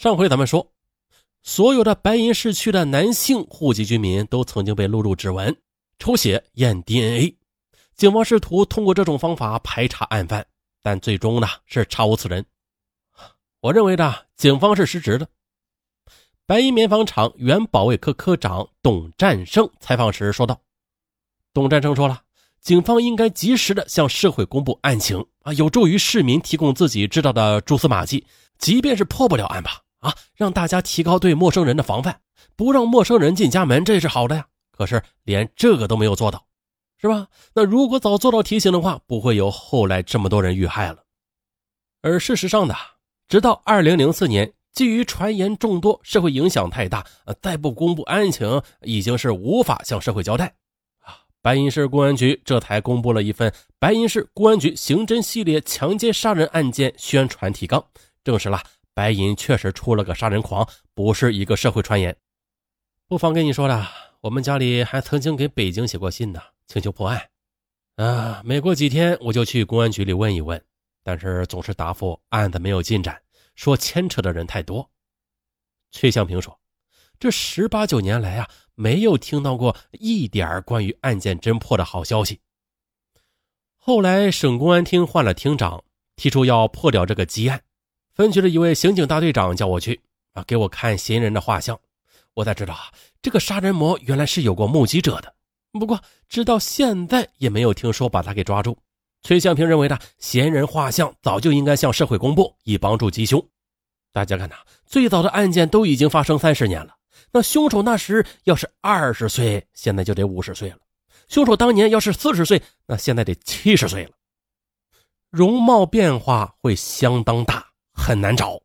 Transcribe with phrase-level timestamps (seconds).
[0.00, 0.66] 上回咱们说，
[1.42, 5.54] 所有的白银市区的男性户籍居民都曾经被录入指纹、
[5.98, 7.36] 抽血、验 DNA。
[7.96, 10.46] 警方试图通过这种方法排查案犯，
[10.82, 12.42] 但最终呢是查无此人。
[13.60, 15.28] 我认为呢，警方是失职的。
[16.46, 20.58] 白银棉纺厂原保卫科科长董占胜采访时说道
[21.52, 22.22] ：“董占胜说了，
[22.62, 28.26] 警方应该及时的向社会公布案情啊，有助于市民提供自己知道的蛛丝马迹，
[28.56, 32.20] 即便是破不了案吧，啊，让大家提高对陌生人的防范，
[32.56, 34.46] 不让陌生人进家门，这是好的呀。
[34.70, 36.46] 可是连这个都没有做到。”
[37.02, 37.28] 是吧？
[37.54, 40.98] 那如果早做到提醒的话，不会有后来这么多人遇害了。
[42.02, 42.74] 而事实上呢，
[43.26, 50.54] 直到二零零四年，基于传言众多、社会影响太大，呃，再不公布案情，已经是无法向社会交代
[50.98, 51.24] 啊。
[51.40, 57.80] 白银市公安局这才公布了一份《白银市公安局刑侦系列强奸杀人案件宣传提纲》，
[58.22, 58.62] 证实了
[58.94, 62.16] 白银确实出了个杀人狂，不是一个社会传言。
[63.06, 63.88] 不妨跟你说了，
[64.20, 66.40] 我们家里还曾经给北京写过信呢。
[66.66, 67.28] 请求破案，
[67.96, 70.64] 啊，每过几天我就去公安局里问一问，
[71.02, 73.20] 但是总是答复案子没有进展，
[73.56, 74.88] 说牵扯的人太多。
[75.90, 76.60] 崔向平说
[77.18, 82.40] ：“这十八九年来啊，没有听到过一点关于案件侦破的好消息。”
[83.76, 85.82] 后来省公安厅换了厅长，
[86.14, 87.64] 提出要破掉这个积案，
[88.14, 90.00] 分局的一位刑警大队长叫我去
[90.32, 91.78] 啊，给我看嫌疑人的画像，
[92.34, 92.90] 我才知道啊，
[93.22, 95.34] 这个杀人魔原来是有过目击者的。
[95.72, 98.76] 不过，直到现在也没有听说把他给抓住。
[99.22, 103.44] 崔向平认为呢嫌疑人画像早就应该向社会公布，以帮助缉凶。
[104.12, 106.96] 大家看呐，最早的案件都已经发生三十年了，
[107.30, 110.76] 那凶手那时要是二十岁，现在就得五十岁了；
[111.28, 114.10] 凶手当年要是四十岁，那现在得七十岁了。
[115.30, 117.69] 容貌变化会相当大，
[118.00, 118.58] 很难找。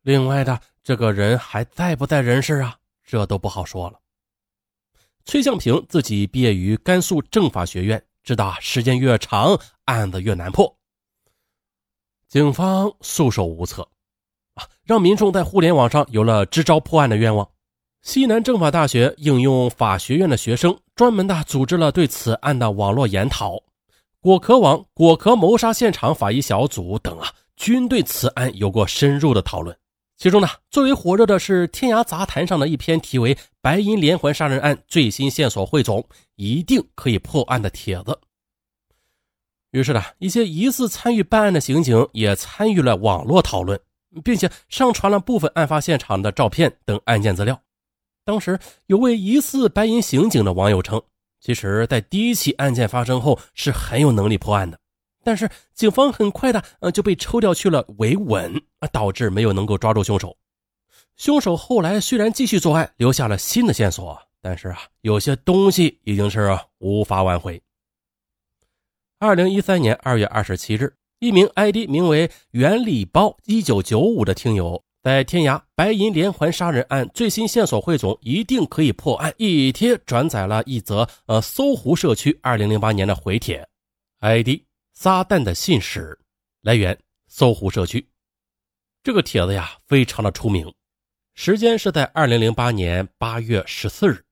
[0.00, 2.74] 另外的，这个人还在不在人世啊？
[3.04, 4.00] 这都不好说了。
[5.24, 10.74] 崔向平自己毕业于甘肃政法学院，知道时间越长，案子越难破。
[12.26, 13.86] 警方束手无策，
[14.54, 17.48] 啊，让民众在互联网上有了支招破案的愿望。
[18.00, 23.62] 西南政法大学应用法学院的学生专门的组织了对此案的网络研讨，
[24.20, 29.76] 果壳网、果壳谋杀现场法医小组等啊，均对此案有过深入的讨论。
[30.18, 38.16] 其中呢，最为火热的是天涯杂谈上的一篇题为《白银连环杀人案最新线索汇总，一定可以破案》的帖子。
[39.72, 43.80] 于是呢，一些疑似参与办案的刑警也参与了网络讨论，
[44.22, 47.60] 并且上传了部分案发现场的照片等案件资料。
[48.24, 51.02] 当时有位疑似白银刑警的网友称，
[51.40, 54.78] 其实，在第一起案件发生后，是很有能力破案的。
[55.24, 60.36] 但是警方很快的，呃，就被抽调去了维稳，啊，导致没有能够抓住凶手。
[61.16, 67.62] 凶手后来虽然继续作案，留下了新的线索，但是啊，有些东西已经是无法挽回。
[69.18, 79.32] 二零一三年二月二十七日，一名 ID 名为“原礼包一九九五”的听友在天涯白银连环杀人案最新线索汇总，一定可以破案。
[79.36, 83.64] 一贴转载了一则呃搜狐社区二零零八年的回帖
[84.20, 84.62] ，ID。
[84.92, 86.18] 撒旦的信使，
[86.60, 88.08] 来源搜狐社区。
[89.02, 90.72] 这个帖子呀，非常的出名。
[91.34, 94.24] 时间是在二零零八年八月十四日，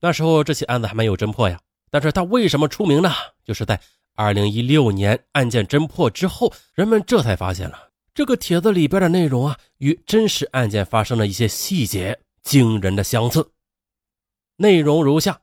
[0.00, 1.58] 那时候这起案子还没有侦破呀。
[1.90, 3.10] 但是他为什么出名呢？
[3.44, 3.80] 就是在
[4.14, 13.50] 二零一六年案件侦破之后，人们这才发现了这个帖子里边的内容啊，与真实案件发生的一些细节惊人的相似。
[14.56, 15.40] 内容如下：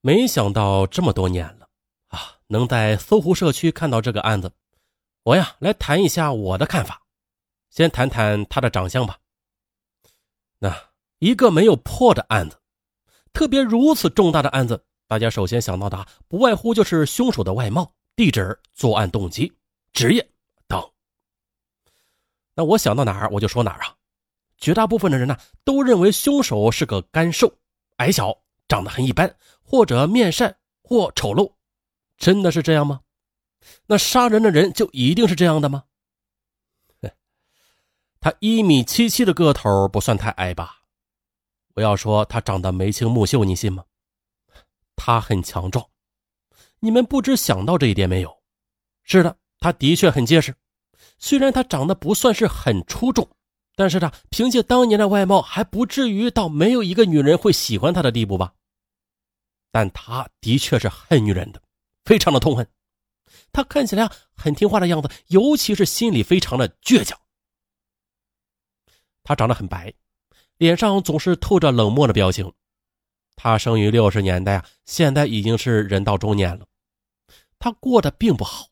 [0.00, 1.59] 没想到这么多年了。
[2.52, 4.50] 能在搜狐社区看到这个案子，
[5.22, 7.00] 我呀来谈一下我的看法。
[7.70, 9.16] 先谈谈他的长相吧。
[10.58, 10.76] 那
[11.20, 12.58] 一个没有破的案子，
[13.32, 19.52] 特别如此重大的案子，大家首先想到的不外乎就是凶手的外貌、地址、作案动机、
[19.92, 20.28] 职业
[20.66, 20.84] 等。
[22.56, 23.94] 那我想到哪儿我就说哪儿啊。
[24.58, 27.50] 绝大部分的人呢都认为凶手是个干瘦、
[27.98, 28.36] 矮小、
[28.66, 29.32] 长得很一般，
[29.62, 31.52] 或者面善或丑陋。
[32.20, 33.00] 真的是这样吗？
[33.86, 35.84] 那杀人的人就一定是这样的吗？
[38.20, 40.82] 他一米七七的个头不算太矮吧？
[41.74, 43.84] 我要说他长得眉清目秀，你信吗？
[44.94, 45.86] 他很强壮，
[46.80, 48.42] 你们不知想到这一点没有？
[49.02, 50.54] 是的，他的确很结实。
[51.18, 53.26] 虽然他长得不算是很出众，
[53.74, 58.52] 但是他凭借当年的外貌，还不至于到没有一个女人会喜欢他的地步吧？
[59.70, 61.62] 但他的确是恨女人的。
[62.04, 62.68] 非常的痛恨，
[63.52, 67.18] 他看起来很听话的样子，尤其是心里非常的倔强。
[69.22, 69.92] 他长得很白，
[70.56, 72.52] 脸上总是透着冷漠的表情。
[73.36, 76.66] 他生于六十年代啊，现在已经是人到中年了。
[77.58, 78.66] 他过得并不好。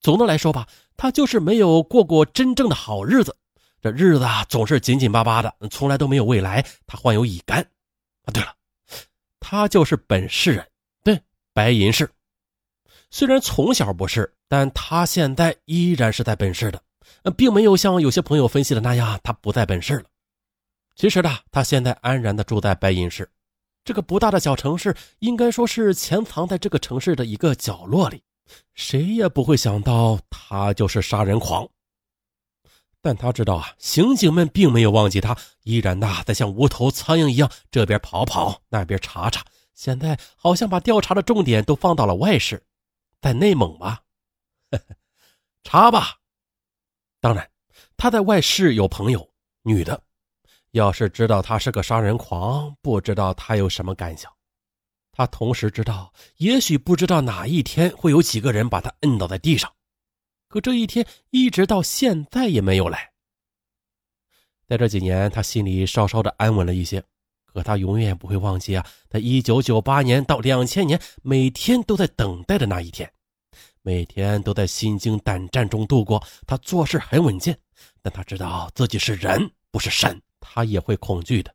[0.00, 3.36] 总的来说吧，他就是没有过过真正的好日子。
[3.80, 6.64] 这日子啊，总是紧紧巴巴的，从来都没有未来。
[6.86, 7.60] 他患有乙肝。
[8.24, 8.54] 啊，对了，
[9.40, 10.68] 他就是本市人，
[11.52, 12.10] 白银市。
[13.10, 16.82] 虽然从小不是，但他现在依然是在本市的，
[17.36, 20.04] 并没有像有些朋友分析的那样，他不在本市了。
[20.96, 23.30] 其实呢，他现在安然的住在白银市，
[23.84, 28.22] 这个不大的小城市，应该说是潜藏在这个城市的一个角落里，
[28.74, 31.68] 谁也不会想到他就是杀人狂。
[33.02, 39.44] 但他知道啊，刑警们并没有忘记他，依然呐在像无头苍蝇一样这边跑跑，那边查查。
[39.74, 42.62] 现在好像把调查的重点都放到了外市，
[43.20, 44.02] 在内蒙吧？
[45.64, 46.18] 查吧。
[47.20, 47.50] 当然，
[47.96, 49.28] 他在外市有朋友，
[49.62, 50.02] 女的。
[50.72, 54.32] 要是知道他是个杀人狂，不知道他有什么感想。
[55.12, 59.70] 他同时知道，也许不知道哪一天会有几个人把他摁倒在地上。
[60.48, 63.12] 可这一天一直到现在也没有来。
[64.66, 67.04] 在这几年，他心里稍稍的安稳了一些。
[67.52, 73.10] 可他永远不会忘记啊，他1998年到2000年每天都在等待的那一天，
[73.82, 76.22] 每天都在心惊胆战中度过。
[76.46, 77.58] 他做事很稳健，
[78.00, 81.54] 但他知道自己是人，不是神，他也会恐惧的。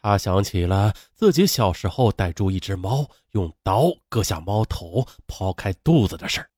[0.00, 6.48] 他想起了自己小时候逮住一只猫，用刀割下猫头，剖开肚子的事儿。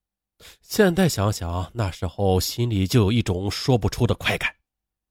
[0.61, 4.55] 现在想想，那时候心里就有一种说不出的快感。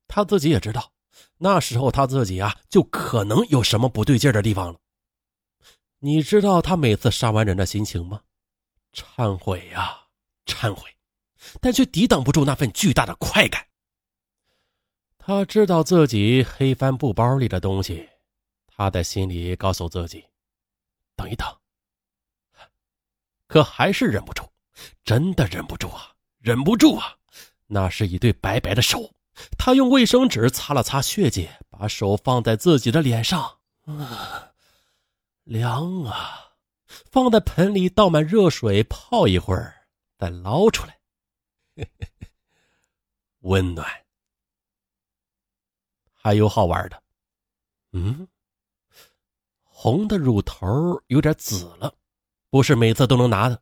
[0.08, 0.92] 他自己也知道，
[1.38, 4.80] 那时候他自己啊，就可能有什么不对劲的地方了。
[6.00, 8.22] 你知道他每次杀完人的心情吗？
[8.94, 9.98] 忏悔呀，
[10.46, 10.90] 忏悔，
[11.62, 13.66] 但却抵挡不住那份巨大的快感。
[15.18, 18.08] 他知道自己黑帆布包里的东西，
[18.68, 20.26] 他在心里告诉自己：
[21.16, 21.48] 等一等。
[23.48, 24.44] 可还是忍不住。
[25.04, 27.18] 真的忍不住啊，忍不住啊！
[27.66, 29.12] 那是一对白白的手，
[29.58, 34.52] 他用卫生纸擦了擦血迹，把手放在自己的脸上，啊，
[35.44, 36.44] 凉啊！
[37.12, 39.88] 放在盆里倒满热水泡一会儿，
[40.18, 40.98] 再捞出来，
[43.40, 43.86] 温暖。
[46.14, 47.04] 还有好玩的，
[47.92, 48.28] 嗯，
[49.62, 50.66] 红的乳头
[51.08, 51.94] 有点紫了，
[52.50, 53.62] 不是每次都能拿的。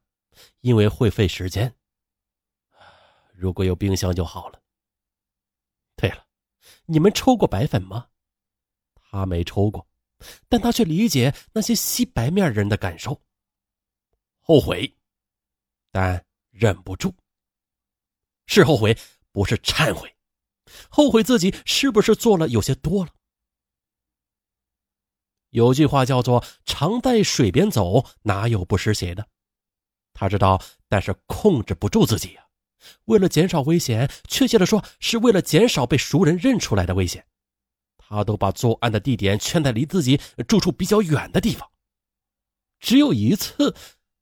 [0.60, 1.74] 因为会费时间，
[3.34, 4.62] 如果有冰箱就好了。
[5.96, 6.26] 对了，
[6.86, 8.10] 你们抽过白粉吗？
[8.96, 9.88] 他没抽过，
[10.50, 13.22] 但他却理解那些吸白面人的感受。
[14.40, 14.98] 后悔，
[15.92, 17.16] 但忍不住。
[18.48, 18.98] 是后悔，
[19.32, 20.16] 不是忏悔。
[20.90, 23.12] 后悔自己是不是做了有些多了？
[25.50, 29.26] 有句话叫做“常在水边走，哪有不湿鞋的”。
[30.14, 32.45] 他知道，但是控制不住自己呀。
[33.06, 37.26] 为了减少危险，确切的说，是为了减少被熟人认出来的危险，
[37.98, 41.70] 他都把作案的地点圈在离自己住处比较远的地方。
[42.80, 43.76] 只有一次，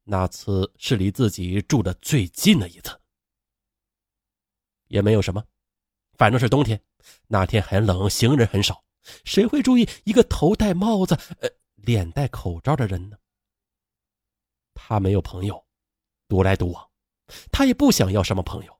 [0.03, 2.99] 那次是离自己住的最近的一次。
[4.87, 5.43] 也没有什么，
[6.17, 6.81] 反正是冬天，
[7.27, 8.83] 那天很冷，行人很少，
[9.25, 13.17] 谁会注意一个头戴帽子、呃，脸戴口罩的人呢？
[14.73, 15.63] 他没有朋友。
[16.25, 16.89] 独来独往，
[17.51, 18.79] 他也不想要什么朋友，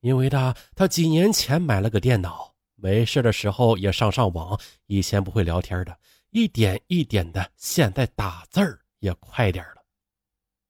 [0.00, 4.58] 因为他他几年前买了个电脑，没事的时候也上上网。
[4.86, 5.98] 以前不会聊天的，
[6.30, 9.84] 一点一点的，现在打字儿也快点了。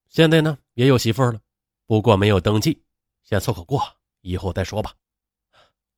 [0.09, 1.41] 现在呢，也有媳妇了，
[1.87, 2.83] 不过没有登记，
[3.23, 3.83] 先凑合过，
[4.23, 4.95] 以后再说吧。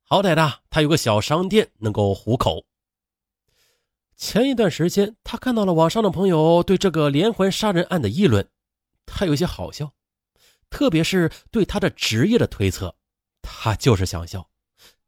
[0.03, 2.65] 好歹的，他有个小商店能够糊口。
[4.17, 8.49] 前一段时间，他看到了网上的朋友对这个连环杀人案的议论，
[9.05, 9.93] 他有些好笑。
[10.69, 12.95] 特别是对他的职业的推测，
[13.41, 14.49] 他就是想笑，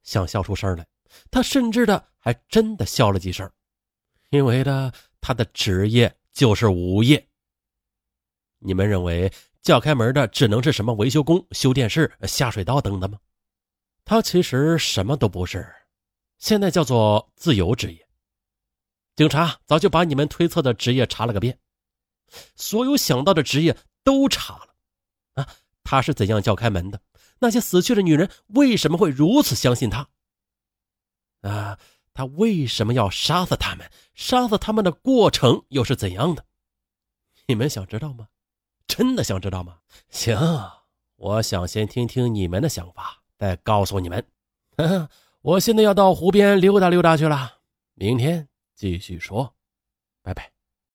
[0.03, 0.87] 想笑出声来。
[1.29, 3.49] 他甚至的还真的笑了几声，
[4.29, 7.27] 因为呢，他的职业就是无业。
[8.59, 13.19] 你们认为叫开门的只能是什么维修工、修电视、下水道等的吗？
[14.03, 15.71] 他其实什么都不是，
[16.37, 18.07] 现在叫做自由职业。
[19.15, 21.59] 警察早就把你们推测的职业查了个遍，
[22.55, 24.70] 所有想到的职业都查了。
[25.33, 25.47] 啊，
[25.83, 27.01] 他是怎样叫开门的？
[27.39, 30.09] 那些死去的女人为什么会如此相信他？
[31.41, 31.79] 啊，
[32.13, 33.89] 他为什么要杀死他们？
[34.13, 36.45] 杀死他们的过程又是怎样的？
[37.47, 38.27] 你们想知道吗？
[38.85, 39.79] 真的想知道吗？
[40.09, 40.37] 行，
[41.15, 44.25] 我想先听听你们的想法，再告诉你们。
[45.41, 47.59] 我现在要到湖边溜达溜达去了，
[47.95, 49.55] 明天继续说，
[50.21, 50.51] 拜拜。